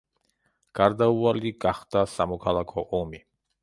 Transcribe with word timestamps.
გარდაუალი 0.79 1.53
გახდა 1.67 2.05
სამოქალაქო 2.17 2.91
ომი. 3.05 3.27